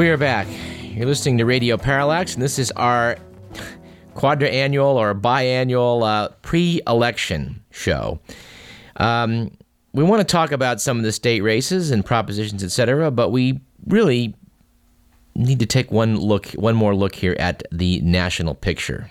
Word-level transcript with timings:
We 0.00 0.08
are 0.08 0.16
back. 0.16 0.48
You're 0.80 1.04
listening 1.04 1.36
to 1.36 1.44
Radio 1.44 1.76
Parallax, 1.76 2.32
and 2.32 2.42
this 2.42 2.58
is 2.58 2.70
our 2.70 3.18
quadrannual 4.14 4.94
or 4.94 5.14
biannual 5.14 6.08
uh, 6.08 6.30
pre-election 6.40 7.62
show. 7.70 8.18
Um, 8.96 9.50
we 9.92 10.02
want 10.02 10.20
to 10.20 10.24
talk 10.24 10.52
about 10.52 10.80
some 10.80 10.96
of 10.96 11.02
the 11.02 11.12
state 11.12 11.42
races 11.42 11.90
and 11.90 12.02
propositions, 12.02 12.64
etc., 12.64 13.10
but 13.10 13.28
we 13.28 13.60
really 13.88 14.34
need 15.34 15.58
to 15.60 15.66
take 15.66 15.90
one 15.90 16.16
look, 16.16 16.46
one 16.52 16.76
more 16.76 16.94
look 16.94 17.14
here 17.14 17.36
at 17.38 17.62
the 17.70 18.00
national 18.00 18.54
picture. 18.54 19.10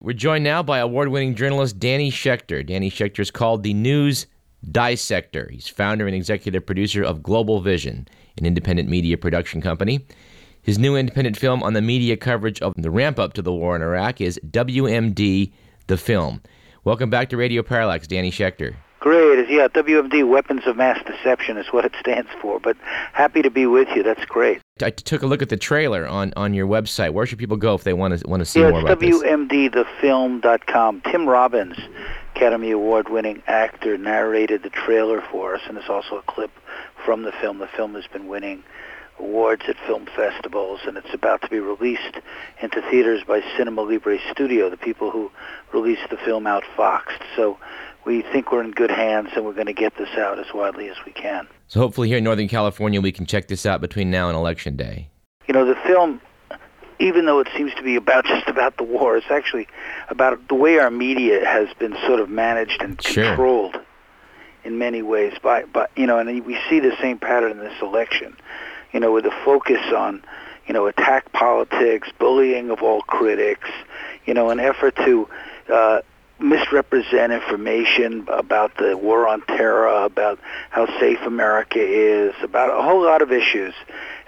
We're 0.00 0.14
joined 0.14 0.42
now 0.42 0.64
by 0.64 0.80
award-winning 0.80 1.36
journalist 1.36 1.78
Danny 1.78 2.10
Schechter. 2.10 2.66
Danny 2.66 2.90
Schechter 2.90 3.20
is 3.20 3.30
called 3.30 3.62
the 3.62 3.72
News 3.72 4.26
Dissector. 4.68 5.48
He's 5.52 5.68
founder 5.68 6.08
and 6.08 6.16
executive 6.16 6.66
producer 6.66 7.04
of 7.04 7.22
Global 7.22 7.60
Vision, 7.60 8.08
an 8.38 8.46
independent 8.46 8.88
media 8.88 9.16
production 9.16 9.60
company. 9.60 10.04
His 10.62 10.78
new 10.78 10.96
independent 10.96 11.36
film 11.36 11.62
on 11.62 11.74
the 11.74 11.82
media 11.82 12.16
coverage 12.16 12.60
of 12.62 12.72
the 12.76 12.90
ramp 12.90 13.18
up 13.18 13.34
to 13.34 13.42
the 13.42 13.52
war 13.52 13.76
in 13.76 13.82
Iraq 13.82 14.20
is 14.20 14.40
WMD 14.50 15.52
the 15.86 15.96
Film. 15.96 16.40
Welcome 16.84 17.10
back 17.10 17.28
to 17.30 17.36
Radio 17.36 17.62
Parallax, 17.62 18.06
Danny 18.06 18.30
Schechter. 18.30 18.74
Great. 19.04 19.50
Yeah, 19.50 19.68
WMD, 19.68 20.26
Weapons 20.26 20.62
of 20.66 20.78
Mass 20.78 20.98
Deception, 21.04 21.58
is 21.58 21.66
what 21.66 21.84
it 21.84 21.92
stands 22.00 22.30
for. 22.40 22.58
But 22.58 22.78
happy 23.12 23.42
to 23.42 23.50
be 23.50 23.66
with 23.66 23.88
you. 23.94 24.02
That's 24.02 24.24
great. 24.24 24.62
I 24.82 24.88
took 24.88 25.22
a 25.22 25.26
look 25.26 25.42
at 25.42 25.50
the 25.50 25.58
trailer 25.58 26.06
on, 26.06 26.32
on 26.36 26.54
your 26.54 26.66
website. 26.66 27.12
Where 27.12 27.26
should 27.26 27.38
people 27.38 27.58
go 27.58 27.74
if 27.74 27.84
they 27.84 27.92
want 27.92 28.18
to 28.18 28.26
want 28.26 28.40
to 28.40 28.46
see 28.46 28.60
yeah, 28.60 28.70
more 28.70 28.80
about 28.80 29.00
this? 29.00 29.22
WMDthefilm.com. 29.22 31.02
Tim 31.02 31.28
Robbins, 31.28 31.76
Academy 32.34 32.72
Award 32.72 33.08
winning 33.08 33.42
actor, 33.46 33.96
narrated 33.96 34.64
the 34.64 34.70
trailer 34.70 35.22
for 35.30 35.54
us, 35.54 35.60
and 35.68 35.78
it's 35.78 35.88
also 35.88 36.16
a 36.16 36.22
clip 36.22 36.50
from 37.04 37.22
the 37.22 37.32
film. 37.32 37.58
The 37.58 37.68
film 37.68 37.94
has 37.94 38.06
been 38.08 38.26
winning 38.26 38.64
awards 39.20 39.62
at 39.68 39.76
film 39.86 40.06
festivals, 40.06 40.80
and 40.84 40.96
it's 40.96 41.14
about 41.14 41.42
to 41.42 41.48
be 41.48 41.60
released 41.60 42.16
into 42.60 42.82
theaters 42.90 43.22
by 43.22 43.40
Cinema 43.56 43.82
Libre 43.82 44.18
Studio, 44.32 44.68
the 44.68 44.76
people 44.76 45.12
who 45.12 45.30
released 45.72 46.10
the 46.10 46.16
film 46.16 46.44
Outfoxed. 46.44 47.22
So 47.36 47.56
we 48.04 48.22
think 48.22 48.50
we're 48.50 48.64
in 48.64 48.72
good 48.72 48.90
hands, 48.90 49.30
and 49.36 49.44
we're 49.44 49.52
going 49.52 49.66
to 49.66 49.72
get 49.72 49.96
this 49.96 50.10
out 50.18 50.40
as 50.40 50.46
widely 50.52 50.88
as 50.88 50.96
we 51.06 51.12
can. 51.12 51.46
So 51.68 51.78
hopefully 51.78 52.08
here 52.08 52.18
in 52.18 52.24
Northern 52.24 52.48
California, 52.48 53.00
we 53.00 53.12
can 53.12 53.26
check 53.26 53.46
this 53.46 53.64
out 53.64 53.80
between 53.80 54.10
now 54.10 54.28
and 54.28 54.36
Election 54.36 54.74
Day. 54.74 55.08
You 55.46 55.54
know, 55.54 55.64
the 55.64 55.76
film, 55.86 56.20
even 56.98 57.26
though 57.26 57.40
it 57.40 57.48
seems 57.56 57.74
to 57.74 57.82
be 57.82 57.96
about 57.96 58.24
just 58.34 58.48
about 58.48 58.76
the 58.76 58.82
war, 58.84 59.16
it's 59.16 59.30
actually 59.30 59.68
about 60.08 60.48
the 60.48 60.54
way 60.54 60.78
our 60.78 60.90
media 60.90 61.44
has 61.44 61.68
been 61.78 61.96
sort 62.06 62.20
of 62.20 62.28
managed 62.28 62.82
and 62.82 63.00
Sure. 63.02 63.24
controlled 63.24 63.78
in 64.64 64.78
many 64.78 65.02
ways 65.02 65.34
by, 65.42 65.64
by 65.64 65.86
you 65.96 66.06
know, 66.06 66.18
and 66.18 66.44
we 66.44 66.58
see 66.68 66.80
the 66.80 66.96
same 67.00 67.18
pattern 67.18 67.52
in 67.52 67.58
this 67.58 67.80
election. 67.82 68.36
You 68.92 69.00
know, 69.00 69.12
with 69.12 69.26
a 69.26 69.34
focus 69.44 69.92
on, 69.94 70.22
you 70.66 70.72
know, 70.72 70.86
attack 70.86 71.32
politics, 71.32 72.08
bullying 72.18 72.70
of 72.70 72.82
all 72.82 73.02
critics, 73.02 73.68
you 74.24 74.32
know, 74.34 74.50
an 74.50 74.60
effort 74.60 74.94
to 74.96 75.28
uh, 75.72 76.00
misrepresent 76.44 77.32
information 77.32 78.26
about 78.28 78.76
the 78.76 78.96
war 78.96 79.26
on 79.26 79.40
terror, 79.42 80.04
about 80.04 80.38
how 80.70 80.86
safe 81.00 81.20
America 81.22 81.80
is, 81.80 82.34
about 82.42 82.70
a 82.70 82.82
whole 82.82 83.02
lot 83.02 83.22
of 83.22 83.32
issues. 83.32 83.74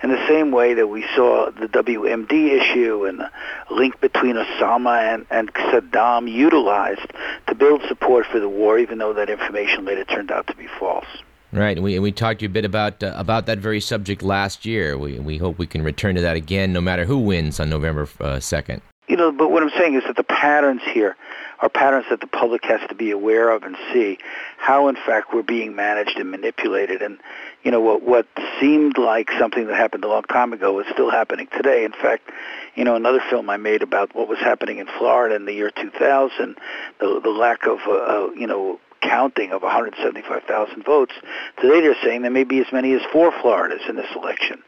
In 0.02 0.10
the 0.10 0.28
same 0.28 0.50
way 0.50 0.74
that 0.74 0.88
we 0.88 1.04
saw 1.14 1.50
the 1.50 1.68
WMD 1.68 2.32
issue 2.32 3.06
and 3.06 3.20
the 3.20 3.30
link 3.70 4.00
between 4.00 4.36
Osama 4.36 5.14
and, 5.14 5.26
and 5.30 5.52
Saddam 5.54 6.30
utilized 6.30 7.12
to 7.46 7.54
build 7.54 7.82
support 7.88 8.26
for 8.26 8.40
the 8.40 8.48
war, 8.48 8.78
even 8.78 8.98
though 8.98 9.14
that 9.14 9.30
information 9.30 9.84
later 9.84 10.04
turned 10.04 10.30
out 10.30 10.46
to 10.48 10.54
be 10.54 10.66
false. 10.78 11.06
Right, 11.52 11.76
and 11.76 11.84
we, 11.84 11.94
and 11.94 12.02
we 12.02 12.12
talked 12.12 12.40
to 12.40 12.44
you 12.44 12.50
a 12.50 12.52
bit 12.52 12.64
about 12.64 13.02
uh, 13.02 13.14
about 13.16 13.46
that 13.46 13.58
very 13.58 13.80
subject 13.80 14.22
last 14.22 14.66
year. 14.66 14.98
We, 14.98 15.18
we 15.18 15.38
hope 15.38 15.58
we 15.58 15.66
can 15.66 15.82
return 15.82 16.16
to 16.16 16.20
that 16.22 16.36
again, 16.36 16.72
no 16.72 16.80
matter 16.80 17.04
who 17.04 17.18
wins 17.18 17.60
on 17.60 17.70
November 17.70 18.08
uh, 18.20 18.40
second. 18.40 18.82
You 19.08 19.16
know, 19.16 19.30
but 19.30 19.50
what 19.50 19.62
I'm 19.62 19.70
saying 19.70 19.94
is 19.94 20.02
that 20.06 20.16
the 20.16 20.24
patterns 20.24 20.82
here 20.92 21.16
are 21.60 21.68
patterns 21.68 22.06
that 22.10 22.20
the 22.20 22.26
public 22.26 22.64
has 22.64 22.80
to 22.88 22.94
be 22.94 23.10
aware 23.10 23.50
of 23.50 23.62
and 23.62 23.76
see 23.92 24.18
how, 24.58 24.88
in 24.88 24.96
fact, 24.96 25.32
we're 25.32 25.42
being 25.42 25.74
managed 25.74 26.18
and 26.18 26.30
manipulated. 26.30 27.02
And 27.02 27.18
you 27.62 27.70
know, 27.70 27.80
what 27.80 28.02
what 28.02 28.26
seemed 28.60 28.98
like 28.98 29.30
something 29.38 29.66
that 29.66 29.76
happened 29.76 30.04
a 30.04 30.08
long 30.08 30.22
time 30.24 30.52
ago 30.52 30.78
is 30.80 30.86
still 30.92 31.10
happening 31.10 31.48
today. 31.56 31.84
In 31.84 31.92
fact, 31.92 32.30
you 32.74 32.84
know, 32.84 32.94
another 32.94 33.20
film 33.30 33.48
I 33.50 33.56
made 33.56 33.82
about 33.82 34.14
what 34.14 34.28
was 34.28 34.38
happening 34.38 34.78
in 34.78 34.86
Florida 34.98 35.34
in 35.34 35.46
the 35.46 35.52
year 35.52 35.70
2000, 35.70 36.56
the 37.00 37.20
the 37.20 37.30
lack 37.30 37.66
of 37.66 37.78
uh, 37.86 37.92
uh, 37.92 38.30
you 38.36 38.46
know 38.46 38.78
counting 39.02 39.52
of 39.52 39.62
175,000 39.62 40.82
votes. 40.82 41.12
Today 41.60 41.80
they're 41.80 41.96
saying 42.02 42.22
there 42.22 42.30
may 42.30 42.44
be 42.44 42.60
as 42.60 42.72
many 42.72 42.92
as 42.94 43.02
four 43.12 43.30
Floridas 43.30 43.82
in 43.88 43.96
this 43.96 44.10
election. 44.14 44.62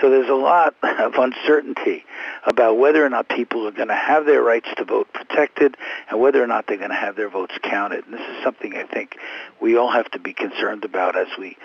So 0.00 0.10
there's 0.10 0.28
a 0.28 0.34
lot 0.34 0.74
of 0.82 1.14
uncertainty 1.14 2.04
about 2.44 2.78
whether 2.78 3.04
or 3.04 3.08
not 3.08 3.28
people 3.28 3.66
are 3.66 3.72
going 3.72 3.88
to 3.88 3.94
have 3.94 4.26
their 4.26 4.42
rights 4.42 4.68
to 4.76 4.84
vote 4.84 5.12
protected 5.12 5.76
and 6.10 6.20
whether 6.20 6.42
or 6.42 6.46
not 6.46 6.66
they're 6.66 6.76
going 6.76 6.90
to 6.90 6.96
have 6.96 7.16
their 7.16 7.28
votes 7.28 7.54
counted. 7.62 8.04
And 8.06 8.14
this 8.14 8.28
is 8.28 8.42
something 8.42 8.76
I 8.76 8.84
think 8.84 9.16
we 9.60 9.76
all 9.76 9.90
have 9.90 10.10
to 10.12 10.18
be 10.18 10.32
concerned 10.32 10.84
about 10.84 11.16
as 11.16 11.28
we, 11.38 11.56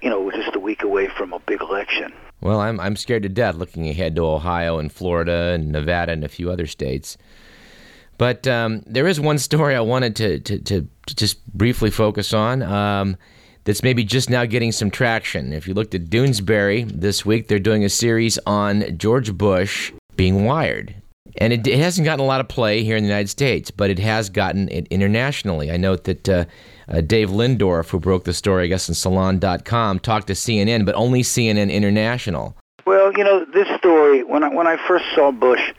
you 0.00 0.10
know, 0.10 0.20
we're 0.20 0.32
just 0.32 0.54
a 0.54 0.60
week 0.60 0.82
away 0.82 1.08
from 1.08 1.32
a 1.32 1.38
big 1.40 1.60
election. 1.60 2.12
Well, 2.40 2.60
I'm 2.60 2.80
I'm 2.80 2.96
scared 2.96 3.22
to 3.22 3.28
death 3.28 3.54
looking 3.54 3.88
ahead 3.88 4.16
to 4.16 4.26
Ohio 4.26 4.78
and 4.78 4.92
Florida 4.92 5.52
and 5.54 5.70
Nevada 5.70 6.12
and 6.12 6.24
a 6.24 6.28
few 6.28 6.50
other 6.50 6.66
states. 6.66 7.16
But 8.18 8.46
um, 8.46 8.82
there 8.86 9.06
is 9.06 9.18
one 9.20 9.38
story 9.38 9.74
I 9.74 9.80
wanted 9.80 10.16
to, 10.16 10.38
to, 10.40 10.58
to, 10.60 10.88
just 11.06 11.44
briefly 11.48 11.90
focus 11.90 12.32
on 12.32 12.62
um, 12.62 13.16
that's 13.64 13.82
maybe 13.82 14.04
just 14.04 14.28
now 14.28 14.44
getting 14.44 14.72
some 14.72 14.90
traction. 14.90 15.52
If 15.52 15.68
you 15.68 15.74
looked 15.74 15.94
at 15.94 16.06
Doonesbury 16.06 16.90
this 16.90 17.24
week, 17.24 17.48
they're 17.48 17.58
doing 17.58 17.84
a 17.84 17.88
series 17.88 18.38
on 18.46 18.96
George 18.98 19.32
Bush 19.32 19.92
being 20.16 20.44
wired. 20.44 20.94
And 21.38 21.52
it, 21.52 21.66
it 21.66 21.78
hasn't 21.78 22.04
gotten 22.04 22.24
a 22.24 22.26
lot 22.26 22.40
of 22.40 22.48
play 22.48 22.82
here 22.82 22.96
in 22.96 23.04
the 23.04 23.08
United 23.08 23.30
States, 23.30 23.70
but 23.70 23.90
it 23.90 23.98
has 23.98 24.28
gotten 24.28 24.68
it 24.68 24.86
internationally. 24.88 25.70
I 25.70 25.76
note 25.76 26.04
that 26.04 26.28
uh, 26.28 26.44
uh, 26.88 27.00
Dave 27.00 27.30
Lindorff, 27.30 27.90
who 27.90 28.00
broke 28.00 28.24
the 28.24 28.34
story, 28.34 28.64
I 28.64 28.66
guess, 28.66 28.88
in 28.88 28.94
Salon.com, 28.94 30.00
talked 30.00 30.26
to 30.26 30.34
CNN, 30.34 30.84
but 30.84 30.94
only 30.94 31.22
CNN 31.22 31.72
International. 31.72 32.56
Well, 32.84 33.12
you 33.16 33.24
know, 33.24 33.46
this 33.54 33.68
story, 33.78 34.24
when 34.24 34.44
I, 34.44 34.48
when 34.48 34.66
I 34.66 34.76
first 34.88 35.04
saw 35.14 35.30
Bush 35.30 35.72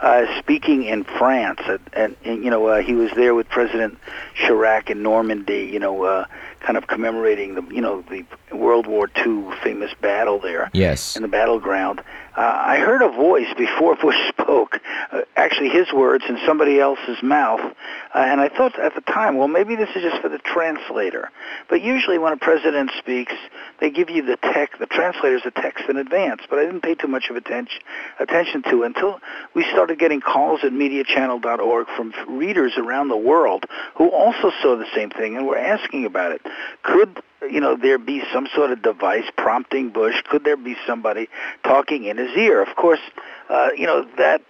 uh, 0.00 0.38
speaking 0.38 0.84
in 0.84 1.04
France, 1.04 1.60
and, 1.66 1.80
and, 1.92 2.16
and 2.24 2.44
you 2.44 2.50
know, 2.50 2.66
uh, 2.66 2.82
he 2.82 2.94
was 2.94 3.10
there 3.16 3.34
with 3.34 3.48
President 3.48 3.98
Chirac 4.36 4.90
in 4.90 5.02
Normandy, 5.02 5.68
you 5.72 5.78
know, 5.78 6.04
uh, 6.04 6.24
kind 6.60 6.76
of 6.76 6.86
commemorating 6.86 7.54
the, 7.54 7.62
you 7.74 7.80
know, 7.80 8.02
the 8.02 8.24
World 8.54 8.86
War 8.86 9.10
II 9.16 9.50
famous 9.62 9.92
battle 10.00 10.38
there 10.38 10.70
Yes. 10.72 11.16
in 11.16 11.22
the 11.22 11.28
battleground. 11.28 12.00
Uh, 12.38 12.62
I 12.66 12.78
heard 12.78 13.02
a 13.02 13.08
voice 13.08 13.52
before 13.56 13.96
Bush 13.96 14.14
spoke, 14.28 14.78
uh, 15.10 15.22
actually 15.34 15.70
his 15.70 15.92
words 15.92 16.22
in 16.28 16.38
somebody 16.46 16.78
else's 16.78 17.20
mouth, 17.20 17.58
uh, 17.58 17.72
and 18.14 18.40
I 18.40 18.48
thought 18.48 18.78
at 18.78 18.94
the 18.94 19.00
time, 19.00 19.36
well, 19.36 19.48
maybe 19.48 19.74
this 19.74 19.88
is 19.96 20.02
just 20.02 20.22
for 20.22 20.28
the 20.28 20.38
translator. 20.38 21.32
But 21.68 21.82
usually 21.82 22.16
when 22.16 22.32
a 22.32 22.36
president 22.36 22.92
speaks, 22.96 23.32
they 23.80 23.90
give 23.90 24.08
you 24.08 24.22
the 24.24 24.36
text, 24.36 24.78
the 24.78 24.86
translators 24.86 25.42
the 25.42 25.50
text 25.50 25.86
in 25.88 25.96
advance. 25.96 26.42
But 26.48 26.60
I 26.60 26.64
didn't 26.64 26.82
pay 26.82 26.94
too 26.94 27.08
much 27.08 27.28
of 27.28 27.34
attention 27.34 27.80
attention 28.20 28.62
to 28.70 28.84
until 28.84 29.18
we 29.54 29.64
started 29.72 29.98
getting 29.98 30.20
calls 30.20 30.60
at 30.62 30.70
MediaChannel.org 30.70 31.88
from 31.96 32.14
readers 32.28 32.74
around 32.78 33.08
the 33.08 33.16
world 33.16 33.64
who 33.96 34.10
also 34.10 34.52
saw 34.62 34.76
the 34.76 34.86
same 34.94 35.10
thing 35.10 35.36
and 35.36 35.44
were 35.44 35.58
asking 35.58 36.04
about 36.04 36.30
it. 36.30 36.42
Could 36.84 37.20
you 37.42 37.60
know 37.60 37.76
there 37.76 37.98
be 37.98 38.22
some 38.32 38.48
sort 38.54 38.70
of 38.72 38.82
device 38.82 39.24
prompting 39.36 39.90
Bush? 39.90 40.22
Could 40.28 40.44
there 40.44 40.56
be 40.56 40.76
somebody 40.86 41.28
talking 41.62 42.04
in 42.04 42.16
his 42.16 42.36
ear? 42.36 42.62
Of 42.62 42.76
course, 42.76 43.00
uh, 43.48 43.70
you 43.76 43.86
know 43.86 44.06
that 44.16 44.42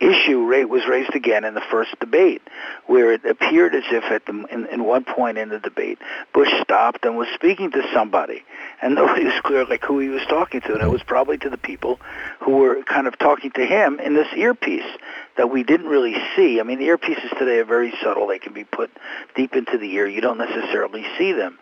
issue 0.00 0.44
rate 0.44 0.68
was 0.68 0.86
raised 0.86 1.14
again 1.14 1.44
in 1.44 1.54
the 1.54 1.62
first 1.70 1.98
debate, 2.00 2.42
where 2.86 3.12
it 3.12 3.24
appeared 3.24 3.74
as 3.74 3.84
if 3.90 4.04
at 4.04 4.26
the 4.26 4.44
in, 4.50 4.66
in 4.66 4.84
one 4.84 5.04
point 5.04 5.38
in 5.38 5.48
the 5.48 5.58
debate, 5.58 5.98
Bush 6.32 6.50
stopped 6.62 7.04
and 7.04 7.16
was 7.16 7.28
speaking 7.34 7.70
to 7.72 7.82
somebody, 7.92 8.44
and 8.82 8.94
nobody 8.96 9.24
was 9.24 9.40
clear 9.42 9.64
like 9.64 9.84
who 9.84 9.98
he 9.98 10.08
was 10.08 10.22
talking 10.28 10.60
to, 10.62 10.74
and 10.74 10.82
it 10.82 10.90
was 10.90 11.02
probably 11.02 11.38
to 11.38 11.50
the 11.50 11.58
people 11.58 11.98
who 12.40 12.52
were 12.52 12.82
kind 12.82 13.06
of 13.06 13.18
talking 13.18 13.50
to 13.52 13.66
him 13.66 13.98
in 14.00 14.14
this 14.14 14.28
earpiece 14.34 14.90
that 15.36 15.50
we 15.50 15.62
didn't 15.62 15.88
really 15.88 16.16
see. 16.34 16.60
I 16.60 16.62
mean, 16.62 16.78
the 16.78 16.88
earpieces 16.88 17.36
today 17.38 17.58
are 17.58 17.64
very 17.64 17.92
subtle; 18.02 18.26
they 18.26 18.38
can 18.38 18.52
be 18.52 18.64
put 18.64 18.90
deep 19.34 19.54
into 19.54 19.78
the 19.78 19.92
ear. 19.94 20.06
You 20.06 20.20
don't 20.20 20.38
necessarily 20.38 21.04
see 21.18 21.32
them, 21.32 21.58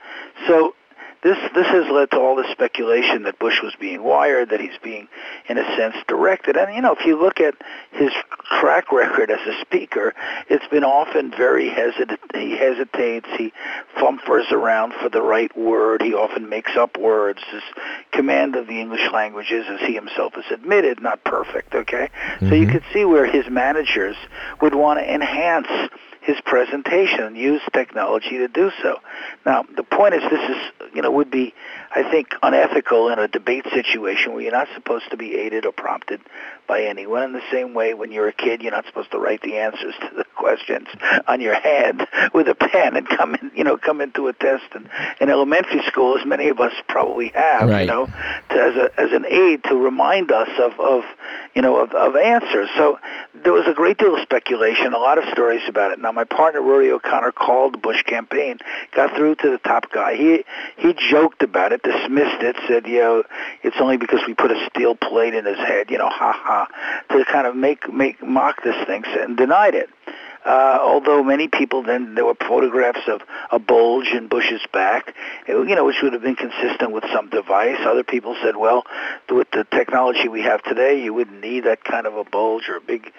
so 0.46 0.74
this 1.24 1.38
this 1.54 1.66
has 1.66 1.90
led 1.90 2.10
to 2.10 2.18
all 2.18 2.36
this 2.36 2.50
speculation 2.52 3.22
that 3.22 3.38
Bush 3.38 3.62
was 3.62 3.74
being 3.80 4.02
wired, 4.02 4.50
that 4.50 4.60
he's 4.60 4.76
being, 4.82 5.08
in 5.48 5.56
a 5.56 5.64
sense, 5.74 5.96
directed. 6.06 6.56
And 6.56 6.72
you 6.74 6.82
know, 6.82 6.94
if 6.94 7.04
you 7.06 7.18
look 7.18 7.40
at 7.40 7.54
his 7.92 8.12
track 8.60 8.92
record 8.92 9.30
as 9.30 9.40
a 9.46 9.58
speaker, 9.62 10.14
it's 10.50 10.66
been 10.68 10.84
often 10.84 11.30
very 11.30 11.70
hesitant. 11.70 12.20
He 12.34 12.56
hesitates. 12.56 13.26
He 13.38 13.54
fumbers 13.96 14.52
around 14.52 14.92
for 15.02 15.08
the 15.08 15.22
right 15.22 15.54
word. 15.56 16.02
He 16.02 16.12
often 16.12 16.50
makes 16.50 16.76
up 16.76 16.98
words. 16.98 17.40
His 17.50 17.62
command 18.12 18.54
of 18.54 18.66
the 18.66 18.78
English 18.78 19.10
language 19.10 19.50
is, 19.50 19.64
as 19.66 19.80
he 19.80 19.94
himself 19.94 20.34
has 20.34 20.44
admitted, 20.50 21.00
not 21.00 21.24
perfect. 21.24 21.74
Okay, 21.74 22.10
so 22.40 22.46
you 22.46 22.66
mm-hmm. 22.66 22.72
could 22.72 22.84
see 22.92 23.06
where 23.06 23.24
his 23.24 23.48
managers 23.48 24.16
would 24.60 24.74
want 24.74 24.98
to 24.98 25.14
enhance 25.14 25.68
his 26.24 26.40
presentation 26.40 27.36
used 27.36 27.64
technology 27.74 28.38
to 28.38 28.48
do 28.48 28.70
so. 28.82 28.98
Now, 29.44 29.64
the 29.76 29.82
point 29.82 30.14
is 30.14 30.22
this 30.22 30.50
is, 30.50 30.88
you 30.94 31.02
know, 31.02 31.10
would 31.10 31.30
be, 31.30 31.52
I 31.94 32.02
think, 32.10 32.28
unethical 32.42 33.10
in 33.10 33.18
a 33.18 33.28
debate 33.28 33.66
situation 33.72 34.32
where 34.32 34.42
you're 34.42 34.52
not 34.52 34.68
supposed 34.74 35.10
to 35.10 35.18
be 35.18 35.36
aided 35.36 35.66
or 35.66 35.72
prompted 35.72 36.20
by 36.66 36.84
anyone. 36.84 37.22
In 37.24 37.32
the 37.34 37.42
same 37.52 37.74
way, 37.74 37.92
when 37.92 38.10
you're 38.10 38.28
a 38.28 38.32
kid, 38.32 38.62
you're 38.62 38.72
not 38.72 38.86
supposed 38.86 39.10
to 39.10 39.18
write 39.18 39.42
the 39.42 39.58
answers 39.58 39.94
to 40.00 40.10
the 40.16 40.23
questions 40.34 40.88
on 41.26 41.40
your 41.40 41.54
hand 41.54 42.06
with 42.32 42.48
a 42.48 42.54
pen 42.54 42.96
and 42.96 43.08
come 43.08 43.34
in, 43.34 43.50
you 43.54 43.64
know, 43.64 43.76
come 43.76 44.00
into 44.00 44.28
a 44.28 44.32
test 44.32 44.64
in, 44.74 44.88
in 45.20 45.30
elementary 45.30 45.82
school, 45.86 46.18
as 46.18 46.26
many 46.26 46.48
of 46.48 46.60
us 46.60 46.72
probably 46.88 47.28
have, 47.28 47.68
right. 47.68 47.82
you 47.82 47.86
know, 47.86 48.06
to, 48.06 48.54
as 48.54 48.76
a 48.76 49.00
as 49.00 49.12
an 49.12 49.24
aid 49.26 49.64
to 49.64 49.76
remind 49.76 50.30
us 50.32 50.48
of 50.58 50.78
of 50.80 51.04
you 51.54 51.62
know 51.62 51.76
of, 51.78 51.92
of 51.92 52.16
answers. 52.16 52.68
So 52.76 52.98
there 53.34 53.52
was 53.52 53.66
a 53.66 53.74
great 53.74 53.98
deal 53.98 54.14
of 54.14 54.22
speculation, 54.22 54.92
a 54.94 54.98
lot 54.98 55.18
of 55.18 55.24
stories 55.30 55.62
about 55.68 55.92
it. 55.92 55.98
Now, 55.98 56.12
my 56.12 56.24
partner 56.24 56.62
Rory 56.62 56.90
O'Connor 56.90 57.32
called 57.32 57.74
the 57.74 57.78
Bush 57.78 58.02
campaign, 58.02 58.58
got 58.94 59.14
through 59.14 59.36
to 59.36 59.50
the 59.50 59.58
top 59.58 59.90
guy. 59.92 60.16
He 60.16 60.44
he 60.76 60.94
joked 60.94 61.42
about 61.42 61.72
it, 61.72 61.82
dismissed 61.82 62.42
it, 62.42 62.56
said, 62.66 62.86
you 62.86 63.00
know, 63.00 63.24
it's 63.62 63.76
only 63.80 63.96
because 63.96 64.20
we 64.26 64.34
put 64.34 64.50
a 64.50 64.68
steel 64.70 64.94
plate 64.94 65.34
in 65.34 65.44
his 65.44 65.58
head, 65.58 65.90
you 65.90 65.98
know, 65.98 66.08
ha 66.08 66.32
ha, 66.32 66.68
to 67.10 67.24
kind 67.24 67.46
of 67.46 67.54
make 67.56 67.92
make 67.92 68.22
mock 68.22 68.62
this 68.62 68.76
thing, 68.86 69.04
and 69.06 69.36
denied 69.36 69.74
it. 69.74 69.90
Uh, 70.44 70.78
although 70.82 71.22
many 71.22 71.48
people 71.48 71.82
then 71.82 72.14
there 72.14 72.24
were 72.24 72.34
photographs 72.34 73.08
of 73.08 73.22
a 73.50 73.58
bulge 73.58 74.08
in 74.08 74.28
Bush's 74.28 74.60
back, 74.72 75.14
you 75.48 75.64
know, 75.64 75.84
which 75.84 75.96
would 76.02 76.12
have 76.12 76.22
been 76.22 76.36
consistent 76.36 76.92
with 76.92 77.04
some 77.12 77.30
device. 77.30 77.78
Other 77.80 78.04
people 78.04 78.36
said, 78.42 78.56
well, 78.56 78.84
with 79.30 79.50
the 79.52 79.64
technology 79.64 80.28
we 80.28 80.42
have 80.42 80.62
today, 80.62 81.02
you 81.02 81.14
wouldn't 81.14 81.40
need 81.40 81.64
that 81.64 81.82
kind 81.84 82.06
of 82.06 82.14
a 82.16 82.24
bulge 82.24 82.68
or 82.68 82.76
a 82.76 82.80
big 82.80 83.10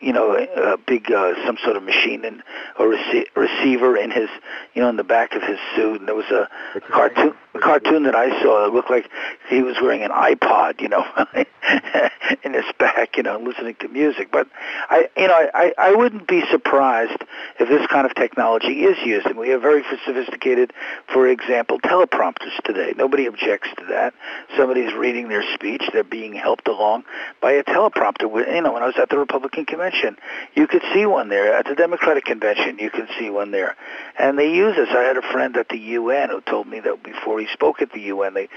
you 0.00 0.12
know, 0.12 0.34
a 0.34 0.78
big 0.78 1.12
uh, 1.12 1.34
some 1.44 1.58
sort 1.62 1.76
of 1.76 1.82
machine 1.82 2.24
and 2.24 2.42
a 2.78 2.82
rece- 2.82 3.26
receiver 3.36 3.96
in 3.96 4.10
his, 4.10 4.30
you 4.74 4.82
know, 4.82 4.88
in 4.88 4.96
the 4.96 5.04
back 5.04 5.34
of 5.34 5.42
his 5.42 5.58
suit. 5.76 6.00
And 6.00 6.08
there 6.08 6.14
was 6.14 6.30
a 6.30 6.48
cartoon, 6.90 7.34
a 7.54 7.58
cartoon 7.58 8.04
that 8.04 8.14
I 8.14 8.30
saw 8.42 8.64
that 8.64 8.72
looked 8.72 8.90
like 8.90 9.10
he 9.48 9.62
was 9.62 9.76
wearing 9.80 10.02
an 10.02 10.10
iPod, 10.10 10.80
you 10.80 10.88
know, 10.88 11.04
in 12.42 12.54
his 12.54 12.64
back, 12.78 13.18
you 13.18 13.22
know, 13.22 13.38
listening 13.38 13.74
to 13.80 13.88
music. 13.88 14.30
But 14.32 14.48
I, 14.88 15.08
you 15.16 15.28
know, 15.28 15.50
I, 15.54 15.74
I 15.76 15.94
wouldn't 15.94 16.26
be 16.26 16.44
surprised 16.50 17.22
if 17.58 17.68
this 17.68 17.86
kind 17.88 18.06
of 18.06 18.14
technology 18.14 18.84
is 18.84 18.96
used. 19.04 19.26
And 19.26 19.36
we 19.36 19.50
have 19.50 19.60
very 19.60 19.84
sophisticated, 20.06 20.72
for 21.12 21.28
example, 21.28 21.78
teleprompters 21.80 22.56
today. 22.64 22.94
Nobody 22.96 23.26
objects 23.26 23.68
to 23.76 23.84
that. 23.90 24.14
Somebody's 24.56 24.94
reading 24.94 25.28
their 25.28 25.44
speech; 25.54 25.82
they're 25.92 26.04
being 26.04 26.32
helped 26.32 26.68
along 26.68 27.04
by 27.42 27.52
a 27.52 27.64
teleprompter. 27.64 28.22
You 28.22 28.62
know, 28.62 28.72
when 28.72 28.82
I 28.82 28.86
was 28.86 28.96
at 28.96 29.10
the 29.10 29.18
Republican 29.18 29.66
convention 29.66 29.89
convention. 29.90 30.16
You 30.54 30.66
could 30.66 30.82
see 30.92 31.06
one 31.06 31.28
there. 31.28 31.54
At 31.54 31.66
the 31.66 31.74
Democratic 31.74 32.24
convention, 32.24 32.78
you 32.78 32.90
could 32.90 33.08
see 33.18 33.30
one 33.30 33.50
there. 33.50 33.76
And 34.18 34.38
they 34.38 34.52
use 34.52 34.76
this. 34.76 34.88
I 34.90 35.02
had 35.02 35.16
a 35.16 35.32
friend 35.32 35.56
at 35.56 35.68
the 35.68 35.78
UN 35.78 36.30
who 36.30 36.40
told 36.42 36.66
me 36.66 36.80
that 36.80 37.02
before 37.02 37.40
he 37.40 37.46
spoke 37.52 37.82
at 37.82 37.92
the 37.92 38.00
UN, 38.00 38.34
they, 38.34 38.48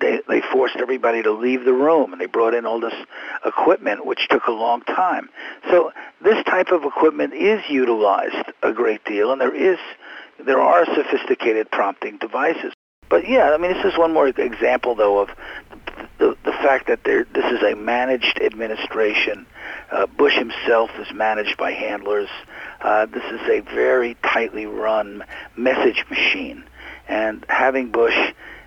they, 0.00 0.20
they 0.28 0.40
forced 0.40 0.76
everybody 0.76 1.22
to 1.22 1.32
leave 1.32 1.64
the 1.64 1.72
room, 1.72 2.12
and 2.12 2.20
they 2.20 2.26
brought 2.26 2.54
in 2.54 2.66
all 2.66 2.80
this 2.80 2.94
equipment, 3.44 4.06
which 4.06 4.28
took 4.28 4.46
a 4.46 4.52
long 4.52 4.82
time. 4.82 5.28
So 5.70 5.92
this 6.22 6.42
type 6.44 6.68
of 6.68 6.84
equipment 6.84 7.34
is 7.34 7.62
utilized 7.68 8.52
a 8.62 8.72
great 8.72 9.04
deal, 9.04 9.32
and 9.32 9.40
there 9.40 9.54
is 9.54 9.78
there 10.44 10.60
are 10.60 10.86
sophisticated 10.86 11.70
prompting 11.70 12.16
devices. 12.16 12.72
But 13.10 13.28
yeah, 13.28 13.50
I 13.50 13.58
mean, 13.58 13.74
this 13.74 13.84
is 13.84 13.98
one 13.98 14.12
more 14.12 14.28
example, 14.28 14.94
though, 14.94 15.18
of 15.18 15.28
the, 16.20 16.36
the 16.44 16.52
fact 16.52 16.86
that 16.86 17.02
there, 17.04 17.24
this 17.34 17.46
is 17.46 17.62
a 17.62 17.74
managed 17.74 18.38
administration. 18.40 19.46
Uh, 19.90 20.06
Bush 20.06 20.34
himself 20.34 20.90
is 20.98 21.12
managed 21.12 21.56
by 21.56 21.72
handlers. 21.72 22.28
Uh, 22.80 23.06
this 23.06 23.24
is 23.24 23.40
a 23.48 23.60
very 23.60 24.14
tightly 24.22 24.66
run 24.66 25.24
message 25.56 26.04
machine. 26.10 26.62
And 27.08 27.44
having 27.48 27.90
Bush, 27.90 28.14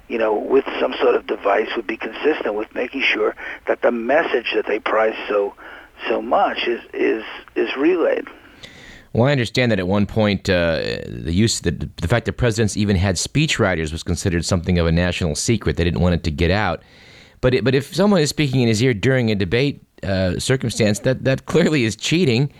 you 0.09 0.17
know, 0.17 0.33
with 0.33 0.65
some 0.79 0.93
sort 0.99 1.15
of 1.15 1.27
device 1.27 1.69
would 1.75 1.87
be 1.87 1.95
consistent 1.95 2.55
with 2.55 2.73
making 2.73 3.03
sure 3.03 3.35
that 3.67 3.83
the 3.83 3.91
message 3.91 4.51
that 4.55 4.65
they 4.65 4.79
prize 4.79 5.15
so 5.29 5.53
so 6.09 6.21
much 6.21 6.67
is 6.67 6.81
is 6.93 7.23
is 7.55 7.69
relayed. 7.77 8.27
Well, 9.13 9.27
I 9.27 9.31
understand 9.31 9.71
that 9.71 9.77
at 9.77 9.87
one 9.87 10.07
point, 10.07 10.49
uh, 10.49 10.81
the 11.07 11.31
use 11.31 11.61
the, 11.61 11.71
the 11.71 12.07
fact 12.07 12.25
that 12.25 12.33
presidents 12.33 12.75
even 12.75 12.95
had 12.95 13.15
speechwriters 13.15 13.91
was 13.91 14.01
considered 14.01 14.43
something 14.43 14.79
of 14.79 14.87
a 14.87 14.91
national 14.91 15.35
secret. 15.35 15.77
They 15.77 15.83
didn't 15.83 16.01
want 16.01 16.15
it 16.15 16.23
to 16.23 16.31
get 16.31 16.49
out. 16.49 16.81
But 17.43 17.53
it, 17.53 17.65
but 17.65 17.75
if 17.75 17.93
someone 17.93 18.21
is 18.21 18.29
speaking 18.29 18.61
in 18.61 18.69
his 18.69 18.81
ear 18.81 18.93
during 18.93 19.29
a 19.29 19.35
debate 19.35 19.83
uh, 20.01 20.39
circumstance, 20.39 20.99
that 20.99 21.25
that 21.25 21.45
clearly 21.45 21.83
is 21.83 21.97
cheating. 21.97 22.51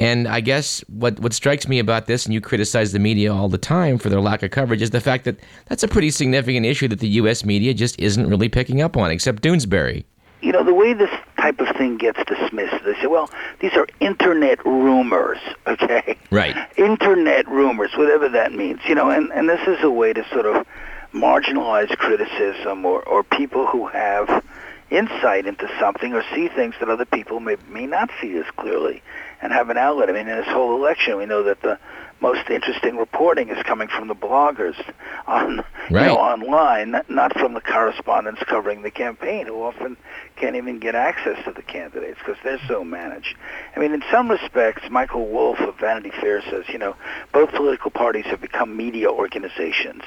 And 0.00 0.26
I 0.26 0.40
guess 0.40 0.80
what, 0.88 1.20
what 1.20 1.32
strikes 1.32 1.68
me 1.68 1.78
about 1.78 2.06
this, 2.06 2.24
and 2.24 2.34
you 2.34 2.40
criticize 2.40 2.90
the 2.90 2.98
media 2.98 3.32
all 3.32 3.48
the 3.48 3.58
time 3.58 3.96
for 3.96 4.08
their 4.08 4.20
lack 4.20 4.42
of 4.42 4.50
coverage, 4.50 4.82
is 4.82 4.90
the 4.90 5.00
fact 5.00 5.24
that 5.26 5.38
that's 5.68 5.84
a 5.84 5.88
pretty 5.88 6.10
significant 6.10 6.66
issue 6.66 6.88
that 6.88 6.98
the 6.98 7.08
U.S. 7.20 7.44
media 7.44 7.72
just 7.74 7.96
isn't 8.00 8.28
really 8.28 8.48
picking 8.48 8.82
up 8.82 8.96
on, 8.96 9.12
except 9.12 9.40
Doonesbury. 9.40 10.02
You 10.40 10.50
know, 10.50 10.64
the 10.64 10.74
way 10.74 10.94
this 10.94 11.10
type 11.38 11.60
of 11.60 11.68
thing 11.76 11.96
gets 11.96 12.18
dismissed, 12.26 12.84
they 12.84 12.94
say, 12.94 13.06
well, 13.06 13.30
these 13.60 13.74
are 13.74 13.86
internet 14.00 14.66
rumors, 14.66 15.38
okay? 15.68 16.18
Right. 16.32 16.56
Internet 16.76 17.46
rumors, 17.46 17.92
whatever 17.96 18.28
that 18.30 18.52
means, 18.52 18.80
you 18.88 18.96
know, 18.96 19.10
and, 19.10 19.32
and 19.32 19.48
this 19.48 19.60
is 19.68 19.78
a 19.84 19.90
way 19.90 20.12
to 20.12 20.28
sort 20.30 20.46
of 20.46 20.66
marginalized 21.14 21.96
criticism 21.96 22.84
or, 22.84 23.02
or 23.02 23.22
people 23.22 23.66
who 23.66 23.86
have 23.86 24.44
insight 24.90 25.46
into 25.46 25.68
something 25.80 26.12
or 26.12 26.22
see 26.34 26.48
things 26.48 26.74
that 26.80 26.88
other 26.88 27.04
people 27.04 27.40
may, 27.40 27.56
may 27.68 27.86
not 27.86 28.10
see 28.20 28.36
as 28.36 28.44
clearly 28.56 29.02
and 29.40 29.52
have 29.52 29.70
an 29.70 29.78
outlet. 29.78 30.08
I 30.08 30.12
mean, 30.12 30.28
in 30.28 30.36
this 30.36 30.46
whole 30.46 30.76
election, 30.76 31.16
we 31.16 31.26
know 31.26 31.44
that 31.44 31.62
the 31.62 31.78
most 32.24 32.48
interesting 32.48 32.96
reporting 32.96 33.50
is 33.50 33.62
coming 33.64 33.86
from 33.86 34.08
the 34.08 34.14
bloggers 34.14 34.82
on 35.26 35.58
right. 35.90 36.06
you 36.06 36.06
know 36.06 36.16
online, 36.16 37.02
not 37.06 37.38
from 37.38 37.52
the 37.52 37.60
correspondents 37.60 38.42
covering 38.46 38.80
the 38.80 38.90
campaign, 38.90 39.46
who 39.46 39.62
often 39.62 39.94
can't 40.36 40.56
even 40.56 40.78
get 40.78 40.94
access 40.94 41.36
to 41.44 41.52
the 41.52 41.60
candidates 41.60 42.18
because 42.20 42.38
they're 42.42 42.66
so 42.66 42.82
managed. 42.82 43.36
I 43.76 43.78
mean, 43.78 43.92
in 43.92 44.02
some 44.10 44.30
respects, 44.30 44.84
Michael 44.90 45.26
Wolff 45.28 45.60
of 45.60 45.78
Vanity 45.78 46.12
Fair 46.18 46.40
says, 46.50 46.64
you 46.68 46.78
know, 46.78 46.96
both 47.34 47.50
political 47.50 47.90
parties 47.90 48.24
have 48.24 48.40
become 48.40 48.74
media 48.74 49.10
organizations. 49.10 50.02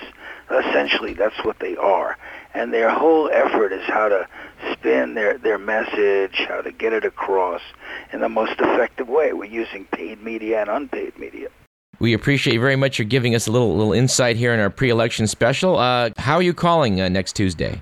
Essentially, 0.49 1.13
that's 1.13 1.45
what 1.45 1.59
they 1.59 1.75
are, 1.75 2.17
and 2.55 2.73
their 2.73 2.89
whole 2.89 3.29
effort 3.31 3.71
is 3.71 3.85
how 3.85 4.09
to 4.09 4.27
spin 4.73 5.13
their 5.13 5.37
their 5.37 5.59
message, 5.59 6.47
how 6.47 6.61
to 6.61 6.71
get 6.71 6.93
it 6.93 7.05
across 7.05 7.61
in 8.11 8.21
the 8.21 8.29
most 8.29 8.53
effective 8.59 9.07
way. 9.07 9.33
We're 9.33 9.45
using 9.45 9.85
paid 9.85 10.23
media 10.23 10.61
and 10.61 10.69
unpaid 10.71 11.19
media. 11.19 11.49
We 11.99 12.13
appreciate 12.13 12.57
very 12.57 12.75
much 12.75 12.99
your 12.99 13.07
giving 13.07 13.33
us 13.33 13.47
a 13.47 13.51
little 13.51 13.75
little 13.75 13.93
insight 13.93 14.35
here 14.35 14.53
in 14.53 14.59
our 14.59 14.69
pre-election 14.69 15.25
special. 15.27 15.77
Uh, 15.77 16.11
how 16.17 16.35
are 16.35 16.43
you 16.43 16.53
calling 16.53 17.01
uh, 17.01 17.09
next 17.09 17.35
Tuesday? 17.35 17.81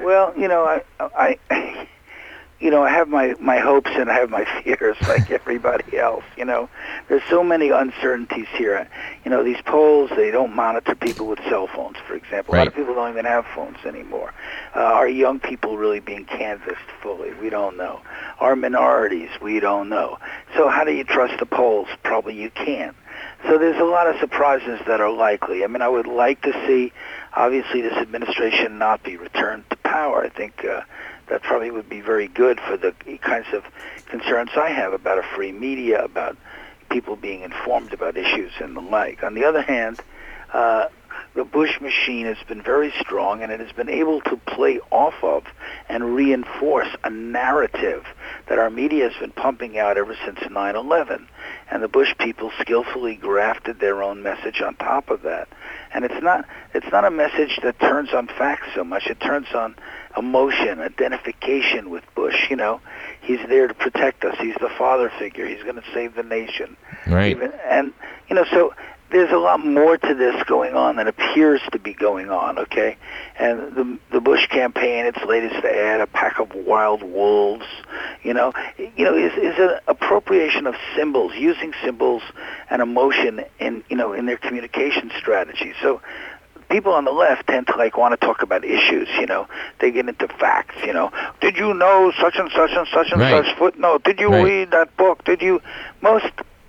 Well, 0.00 0.32
you 0.38 0.48
know, 0.48 0.64
I, 0.64 1.38
I, 1.50 1.88
you 2.60 2.70
know, 2.70 2.82
I 2.82 2.88
have 2.88 3.08
my 3.08 3.34
my 3.38 3.58
hopes 3.58 3.90
and 3.92 4.10
I 4.10 4.14
have 4.14 4.30
my 4.30 4.46
fears, 4.64 4.96
like 5.06 5.30
everybody 5.30 5.98
else. 5.98 6.24
You 6.38 6.46
know, 6.46 6.70
there's 7.08 7.22
so 7.28 7.44
many 7.44 7.68
uncertainties 7.68 8.46
here. 8.54 8.88
You 9.26 9.30
know, 9.30 9.44
these 9.44 9.60
polls 9.66 10.10
they 10.16 10.30
don't 10.30 10.54
monitor 10.54 10.94
people 10.94 11.26
with 11.26 11.38
cell 11.50 11.66
phones, 11.66 11.98
for 12.06 12.14
example. 12.14 12.54
Right. 12.54 12.60
A 12.60 12.64
lot 12.64 12.68
of 12.68 12.74
people 12.74 12.94
don't 12.94 13.10
even 13.10 13.26
have 13.26 13.44
phones 13.54 13.76
anymore. 13.84 14.32
Uh, 14.74 14.80
are 14.80 15.08
young 15.08 15.40
people 15.40 15.76
really 15.76 16.00
being 16.00 16.24
canvassed 16.24 16.88
fully? 17.02 17.34
We 17.34 17.50
don't 17.50 17.76
know. 17.76 18.00
Are 18.40 18.56
minorities? 18.56 19.28
We 19.42 19.60
don't 19.60 19.90
know. 19.90 20.18
So 20.56 20.70
how 20.70 20.84
do 20.84 20.92
you 20.92 21.04
trust 21.04 21.38
the 21.38 21.46
polls? 21.46 21.88
Probably 22.02 22.34
you 22.34 22.48
can't. 22.50 22.96
So 23.46 23.58
there's 23.58 23.80
a 23.80 23.84
lot 23.84 24.08
of 24.08 24.18
surprises 24.18 24.80
that 24.86 25.00
are 25.00 25.10
likely. 25.10 25.62
I 25.62 25.66
mean, 25.66 25.82
I 25.82 25.88
would 25.88 26.06
like 26.06 26.42
to 26.42 26.52
see, 26.66 26.92
obviously, 27.32 27.82
this 27.82 27.92
administration 27.92 28.78
not 28.78 29.02
be 29.02 29.16
returned 29.16 29.68
to 29.70 29.76
power. 29.76 30.24
I 30.24 30.28
think 30.28 30.64
uh, 30.64 30.82
that 31.28 31.42
probably 31.42 31.70
would 31.70 31.88
be 31.88 32.00
very 32.00 32.28
good 32.28 32.60
for 32.60 32.76
the 32.76 32.92
kinds 33.20 33.46
of 33.52 33.64
concerns 34.06 34.50
I 34.56 34.70
have 34.70 34.92
about 34.92 35.18
a 35.18 35.22
free 35.34 35.52
media, 35.52 36.04
about 36.04 36.36
people 36.90 37.16
being 37.16 37.42
informed 37.42 37.92
about 37.92 38.16
issues 38.16 38.52
and 38.60 38.76
the 38.76 38.80
like. 38.80 39.22
On 39.22 39.34
the 39.34 39.44
other 39.44 39.62
hand, 39.62 40.00
uh, 40.52 40.86
the 41.36 41.44
Bush 41.44 41.80
machine 41.82 42.24
has 42.24 42.38
been 42.48 42.62
very 42.62 42.92
strong 42.98 43.42
and 43.42 43.52
it 43.52 43.60
has 43.60 43.70
been 43.72 43.90
able 43.90 44.22
to 44.22 44.38
play 44.38 44.80
off 44.90 45.22
of 45.22 45.44
and 45.86 46.16
reinforce 46.16 46.88
a 47.04 47.10
narrative 47.10 48.04
that 48.48 48.58
our 48.58 48.70
media 48.70 49.10
has 49.10 49.20
been 49.20 49.32
pumping 49.32 49.78
out 49.78 49.98
ever 49.98 50.16
since 50.24 50.38
9/11 50.38 51.26
and 51.70 51.82
the 51.82 51.88
Bush 51.88 52.14
people 52.18 52.50
skillfully 52.58 53.16
grafted 53.16 53.78
their 53.80 54.02
own 54.02 54.22
message 54.22 54.62
on 54.62 54.76
top 54.76 55.10
of 55.10 55.22
that. 55.22 55.46
And 55.92 56.06
it's 56.06 56.22
not 56.22 56.46
it's 56.72 56.90
not 56.90 57.04
a 57.04 57.10
message 57.10 57.60
that 57.62 57.78
turns 57.80 58.14
on 58.14 58.28
facts 58.28 58.68
so 58.74 58.82
much. 58.82 59.06
It 59.06 59.20
turns 59.20 59.48
on 59.54 59.76
emotion 60.16 60.80
identification 60.80 61.90
with 61.90 62.02
Bush 62.14 62.48
you 62.48 62.56
know. 62.56 62.80
He's 63.20 63.46
there 63.46 63.68
to 63.68 63.74
protect 63.74 64.24
us. 64.24 64.38
He's 64.38 64.54
the 64.54 64.70
father 64.70 65.12
figure. 65.18 65.46
He's 65.46 65.62
going 65.64 65.76
to 65.76 65.84
save 65.92 66.14
the 66.14 66.22
nation. 66.22 66.76
Right. 67.06 67.32
Even, 67.32 67.52
and 67.68 67.92
you 68.28 68.36
know 68.36 68.46
so 68.50 68.72
there's 69.10 69.30
a 69.30 69.38
lot 69.38 69.64
more 69.64 69.96
to 69.96 70.14
this 70.14 70.42
going 70.44 70.74
on 70.74 70.96
than 70.96 71.06
appears 71.06 71.60
to 71.72 71.78
be 71.78 71.92
going 71.94 72.28
on, 72.30 72.58
okay? 72.58 72.96
And 73.38 73.74
the 73.74 73.98
the 74.10 74.20
Bush 74.20 74.46
campaign, 74.48 75.06
its 75.06 75.18
latest 75.24 75.64
ad, 75.64 76.00
a 76.00 76.06
pack 76.06 76.38
of 76.40 76.54
wild 76.54 77.02
wolves, 77.02 77.66
You 78.22 78.34
know, 78.34 78.52
you 78.78 79.04
know, 79.04 79.14
is 79.16 79.32
is 79.34 79.58
an 79.58 79.78
appropriation 79.86 80.66
of 80.66 80.74
symbols, 80.96 81.32
using 81.36 81.72
symbols 81.84 82.22
and 82.70 82.82
emotion 82.82 83.44
in 83.60 83.84
you 83.88 83.96
know 83.96 84.12
in 84.12 84.26
their 84.26 84.38
communication 84.38 85.10
strategy. 85.16 85.72
So 85.80 86.00
people 86.68 86.92
on 86.92 87.04
the 87.04 87.12
left 87.12 87.46
tend 87.46 87.68
to 87.68 87.76
like 87.76 87.96
want 87.96 88.18
to 88.18 88.26
talk 88.26 88.42
about 88.42 88.64
issues. 88.64 89.08
You 89.20 89.26
know, 89.26 89.46
they 89.80 89.92
get 89.92 90.08
into 90.08 90.26
facts. 90.28 90.76
You 90.84 90.92
know, 90.92 91.12
did 91.40 91.56
you 91.56 91.72
know 91.74 92.12
such 92.20 92.36
and 92.36 92.50
such 92.50 92.72
and 92.72 92.88
such 92.88 93.12
and 93.12 93.20
Right. 93.20 93.44
such 93.44 93.56
footnote? 93.56 94.02
Did 94.02 94.18
you 94.18 94.30
Right. 94.32 94.42
read 94.44 94.70
that 94.72 94.96
book? 94.96 95.22
Did 95.24 95.42
you? 95.42 95.60
Most 96.00 96.26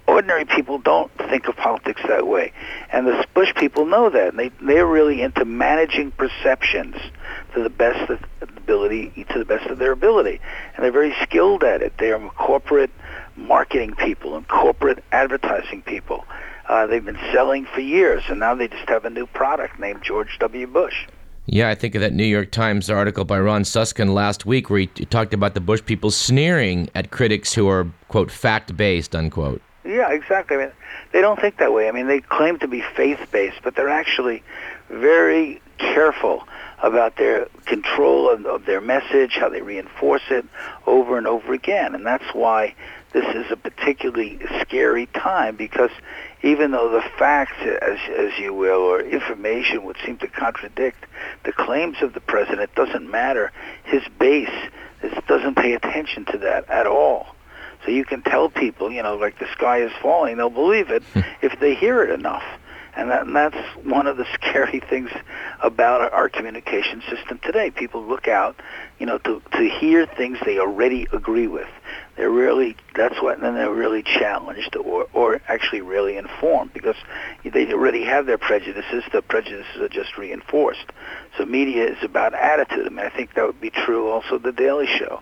ordinary 0.08 0.46
people 0.46 0.80
don't 0.80 1.12
think 1.30 1.48
of 1.48 1.56
politics 1.56 2.02
that 2.08 2.28
way, 2.28 2.54
and 2.92 3.06
the 3.06 3.26
Bush 3.34 3.54
people 3.56 3.86
know 3.86 4.10
that. 4.10 4.30
And 4.30 4.40
they 4.40 4.50
they're 4.62 4.88
really 4.88 5.22
into 5.22 5.46
managing 5.46 6.12
perceptions 6.12 6.96
to 7.54 7.64
the 7.64 7.70
best 7.70 8.10
of 8.10 8.20
ability, 8.42 9.26
to 9.32 9.40
the 9.40 9.46
best 9.46 9.68
of 9.68 9.78
their 9.80 9.92
ability, 9.92 10.40
and 10.76 10.84
they're 10.84 10.92
very 10.92 11.16
skilled 11.22 11.64
at 11.64 11.82
it. 11.82 11.98
They 11.98 12.12
are 12.12 12.30
corporate 12.32 12.92
marketing 13.36 13.96
people 13.96 14.36
and 14.36 14.48
corporate 14.48 15.04
advertising 15.12 15.82
people. 15.84 16.26
Uh, 16.68 16.86
they've 16.86 17.06
been 17.06 17.20
selling 17.32 17.66
for 17.66 17.80
years, 17.80 18.24
and 18.28 18.40
now 18.40 18.54
they 18.56 18.68
just 18.68 18.90
have 18.90 19.06
a 19.06 19.10
new 19.10 19.26
product 19.28 19.80
named 19.80 20.04
George 20.04 20.38
W. 20.40 20.68
Bush. 20.68 21.08
Yeah, 21.46 21.70
I 21.70 21.76
think 21.76 21.96
of 21.96 22.02
that 22.02 22.12
New 22.12 22.26
York 22.26 22.52
Times 22.52 22.90
article 22.90 23.24
by 23.24 23.40
Ron 23.40 23.64
Suskind 23.64 24.14
last 24.14 24.46
week 24.46 24.70
where 24.70 24.80
he 24.80 24.88
talked 24.88 25.34
about 25.34 25.54
the 25.54 25.62
Bush 25.62 25.82
people 25.86 26.12
sneering 26.12 26.90
at 26.94 27.10
critics 27.10 27.54
who 27.54 27.70
are, 27.70 27.88
quote, 28.10 28.30
fact 28.30 28.76
based, 28.76 29.16
unquote. 29.16 29.62
Yeah, 29.88 30.12
exactly. 30.12 30.58
I 30.58 30.60
mean, 30.60 30.72
they 31.14 31.22
don't 31.22 31.40
think 31.40 31.58
that 31.58 31.74
way. 31.74 31.88
I 31.88 31.92
mean, 31.92 32.08
they 32.08 32.20
claim 32.20 32.60
to 32.60 32.68
be 32.68 32.82
faith-based, 32.82 33.60
but 33.64 33.76
they're 33.76 33.88
actually 33.88 34.44
very 34.90 35.62
careful 35.78 36.44
about 36.84 37.16
their 37.16 37.48
control 37.66 38.30
of, 38.30 38.46
of 38.46 38.66
their 38.66 38.82
message, 38.82 39.36
how 39.36 39.48
they 39.50 39.62
reinforce 39.62 40.24
it 40.30 40.46
over 40.86 41.18
and 41.18 41.26
over 41.26 41.54
again. 41.54 41.96
And 41.96 42.06
that's 42.06 42.34
why 42.34 42.76
this 43.14 43.26
is 43.34 43.50
a 43.50 43.56
particularly 43.56 44.40
scary 44.60 45.06
time 45.08 45.56
because 45.56 45.92
even 46.44 46.72
though 46.72 46.90
the 46.90 47.02
facts, 47.18 47.56
as, 47.62 47.98
as 48.16 48.38
you 48.38 48.54
will, 48.54 48.82
or 48.82 49.00
information 49.00 49.86
would 49.86 49.98
seem 50.06 50.18
to 50.18 50.28
contradict 50.28 51.06
the 51.46 51.54
claims 51.54 51.98
of 52.02 52.14
the 52.14 52.20
president, 52.20 52.62
it 52.62 52.76
doesn't 52.76 53.10
matter. 53.10 53.54
His 53.86 54.04
base 54.20 54.52
doesn't 55.28 55.56
pay 55.56 55.74
attention 55.74 56.26
to 56.26 56.38
that 56.40 56.70
at 56.70 56.88
all. 56.88 57.37
So 57.86 57.92
you 57.92 58.06
can 58.06 58.22
tell 58.22 58.50
people, 58.50 58.92
you 58.92 59.04
know, 59.04 59.16
like 59.16 59.40
the 59.40 59.48
sky 59.54 59.82
is 59.82 59.92
falling, 60.02 60.38
they'll 60.38 60.50
believe 60.50 60.90
it 60.90 61.04
hmm. 61.14 61.22
if 61.42 61.60
they 61.60 61.76
hear 61.76 62.04
it 62.04 62.10
enough. 62.10 62.44
And, 62.96 63.12
that, 63.12 63.28
and 63.28 63.36
that's 63.36 63.58
one 63.86 64.08
of 64.08 64.18
the 64.18 64.26
scary 64.34 64.80
things 64.80 65.12
about 65.62 66.02
our, 66.02 66.10
our 66.12 66.30
communication 66.30 67.04
system 67.10 67.40
today. 67.44 67.70
People 67.70 68.04
look 68.04 68.28
out, 68.28 68.60
you 68.98 69.06
know, 69.06 69.20
to, 69.20 69.42
to 69.52 69.70
hear 69.70 70.08
things 70.08 70.40
they 70.44 70.58
already 70.58 71.08
agree 71.14 71.48
with. 71.48 71.68
They're 72.16 72.32
really, 72.32 72.76
that's 72.96 73.22
what, 73.22 73.36
and 73.36 73.44
then 73.44 73.54
they're 73.54 73.72
really 73.72 74.02
challenged 74.02 74.76
or, 74.76 75.06
or 75.14 75.40
actually 75.48 75.82
really 75.82 76.18
informed 76.18 76.74
because 76.74 76.96
they 77.44 77.72
already 77.72 78.04
have 78.04 78.26
their 78.26 78.40
prejudices. 78.40 79.04
The 79.14 79.22
prejudices 79.22 79.80
are 79.80 79.90
just 79.90 80.18
reinforced. 80.18 80.86
So 81.38 81.46
media 81.46 81.86
is 81.86 82.04
about 82.04 82.34
attitude. 82.34 82.88
I 82.88 82.90
mean, 82.90 83.06
I 83.06 83.10
think 83.10 83.36
that 83.36 83.46
would 83.46 83.62
be 83.62 83.70
true 83.70 84.10
also 84.10 84.40
The 84.40 84.52
Daily 84.52 84.88
Show 84.88 85.22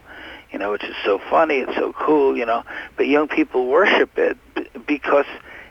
you 0.55 0.59
know, 0.59 0.71
which 0.71 0.85
is 0.85 0.95
so 1.03 1.19
funny, 1.29 1.55
it's 1.55 1.75
so 1.75 1.91
cool, 1.91 2.37
you 2.37 2.45
know. 2.45 2.63
But 2.95 3.07
young 3.07 3.27
people 3.27 3.67
worship 3.67 4.17
it 4.17 4.37
because 4.87 5.25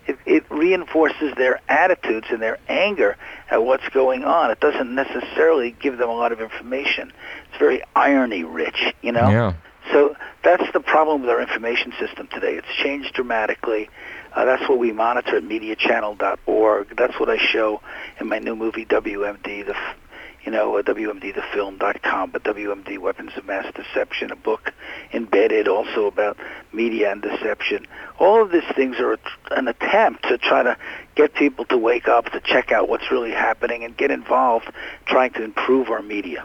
it, 0.06 0.18
it 0.26 0.44
reinforces 0.50 1.34
their 1.38 1.58
attitudes 1.70 2.26
and 2.28 2.42
their 2.42 2.58
anger 2.68 3.16
at 3.50 3.64
what's 3.64 3.88
going 3.94 4.24
on. 4.24 4.50
It 4.50 4.60
doesn't 4.60 4.94
necessarily 4.94 5.70
give 5.70 5.96
them 5.96 6.10
a 6.10 6.12
lot 6.12 6.32
of 6.32 6.42
information. 6.42 7.14
It's 7.48 7.58
very 7.58 7.82
irony 7.96 8.44
rich, 8.44 8.92
you 9.00 9.12
know. 9.12 9.30
Yeah. 9.30 9.54
So 9.90 10.14
that's 10.42 10.70
the 10.74 10.80
problem 10.80 11.22
with 11.22 11.30
our 11.30 11.40
information 11.40 11.94
system 11.98 12.28
today. 12.30 12.52
It's 12.56 12.68
changed 12.82 13.14
dramatically. 13.14 13.88
Uh, 14.34 14.44
that's 14.44 14.68
what 14.68 14.78
we 14.78 14.92
monitor 14.92 15.38
at 15.38 15.44
MediaChannel.org. 15.44 16.94
That's 16.94 17.18
what 17.18 17.30
I 17.30 17.38
show 17.38 17.80
in 18.20 18.28
my 18.28 18.38
new 18.38 18.54
movie 18.54 18.84
WMD, 18.84 19.64
the 19.64 19.74
f- 19.74 19.96
you 20.44 20.52
know, 20.52 20.76
uh, 20.76 20.82
WMDthefilm.com, 20.82 22.30
but 22.30 22.44
WMD 22.44 22.98
Weapons 22.98 23.32
of 23.36 23.44
Mass 23.46 23.72
Deception, 23.74 24.30
a 24.30 24.36
book 24.36 24.72
embedded 25.12 25.68
also 25.68 26.06
about 26.06 26.36
media 26.72 27.10
and 27.12 27.22
deception. 27.22 27.86
All 28.18 28.42
of 28.42 28.50
these 28.50 28.64
things 28.74 28.96
are 28.98 29.14
a 29.14 29.18
an 29.52 29.68
attempt 29.68 30.24
to 30.28 30.38
try 30.38 30.62
to 30.62 30.76
get 31.14 31.34
people 31.34 31.64
to 31.66 31.78
wake 31.78 32.08
up, 32.08 32.30
to 32.32 32.40
check 32.40 32.72
out 32.72 32.88
what's 32.88 33.10
really 33.10 33.30
happening, 33.30 33.84
and 33.84 33.96
get 33.96 34.10
involved 34.10 34.68
trying 35.06 35.32
to 35.34 35.42
improve 35.44 35.88
our 35.90 36.02
media. 36.02 36.44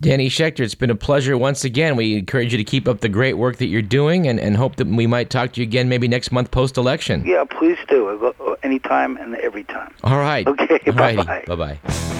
Danny 0.00 0.28
Schechter, 0.28 0.60
it's 0.60 0.76
been 0.76 0.90
a 0.90 0.94
pleasure 0.94 1.36
once 1.36 1.64
again. 1.64 1.96
We 1.96 2.16
encourage 2.18 2.52
you 2.52 2.58
to 2.58 2.64
keep 2.64 2.86
up 2.86 3.00
the 3.00 3.08
great 3.08 3.34
work 3.34 3.56
that 3.56 3.66
you're 3.66 3.82
doing 3.82 4.28
and, 4.28 4.38
and 4.38 4.56
hope 4.56 4.76
that 4.76 4.86
we 4.86 5.08
might 5.08 5.28
talk 5.28 5.52
to 5.54 5.60
you 5.60 5.66
again 5.66 5.88
maybe 5.88 6.06
next 6.06 6.30
month 6.30 6.52
post 6.52 6.76
election. 6.76 7.24
Yeah, 7.26 7.44
please 7.44 7.78
do. 7.88 8.16
Go- 8.38 8.56
Anytime 8.62 9.16
and 9.16 9.34
every 9.36 9.64
time. 9.64 9.92
All 10.04 10.18
right. 10.18 10.46
Okay, 10.46 10.78
bye-bye. 10.92 11.44
Bye-bye. 11.46 12.14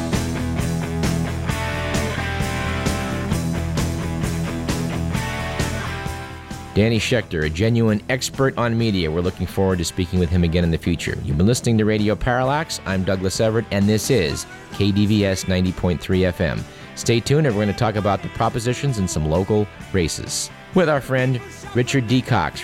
Danny 6.78 7.00
Schechter, 7.00 7.44
a 7.44 7.50
genuine 7.50 8.00
expert 8.08 8.56
on 8.56 8.78
media. 8.78 9.11
We're 9.11 9.20
looking 9.20 9.49
forward 9.49 9.78
to 9.78 9.85
speaking 9.85 10.20
with 10.20 10.30
him 10.30 10.44
again 10.44 10.62
in 10.62 10.70
the 10.70 10.78
future. 10.78 11.18
You've 11.25 11.37
been 11.37 11.44
listening 11.44 11.76
to 11.78 11.85
Radio 11.85 12.14
Parallax. 12.14 12.80
I'm 12.87 13.02
Douglas 13.02 13.40
Everett, 13.40 13.66
and 13.73 13.88
this 13.88 14.11
is 14.11 14.47
KDVS 14.75 15.47
90.3 15.47 15.99
FM. 15.99 16.62
Stay 16.94 17.18
tuned, 17.18 17.49
and 17.49 17.56
we're 17.56 17.64
going 17.64 17.75
to 17.75 17.78
talk 17.80 17.97
about 17.97 18.23
the 18.23 18.28
propositions 18.28 18.99
and 18.99 19.11
some 19.11 19.28
local 19.28 19.66
races 19.92 20.50
with 20.76 20.88
our 20.88 21.00
friend 21.00 21.40
Richard 21.75 22.06
D. 22.06 22.23
Cox 22.23 22.62